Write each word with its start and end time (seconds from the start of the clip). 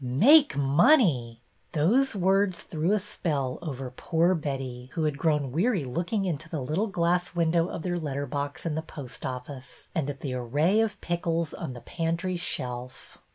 Make 0.03 0.57
money!" 0.57 1.43
Those 1.73 2.15
words 2.15 2.63
threw 2.63 2.91
a 2.91 2.97
spell 2.97 3.59
over 3.61 3.91
poor 3.91 4.33
Betty, 4.33 4.89
who 4.93 5.03
had 5.03 5.15
grown 5.19 5.51
weary 5.51 5.83
looking 5.85 6.25
into 6.25 6.49
the 6.49 6.59
little 6.59 6.87
glass 6.87 7.35
window 7.35 7.67
of 7.67 7.83
their 7.83 7.99
letter 7.99 8.25
box 8.25 8.65
in 8.65 8.73
the 8.73 8.81
post 8.81 9.27
office 9.27 9.89
and 9.93 10.09
at 10.09 10.21
the 10.21 10.33
array 10.33 10.81
of 10.81 10.99
pickles 11.01 11.53
on 11.53 11.73
the 11.73 11.81
pantry 11.81 12.35
shelf. 12.35 13.19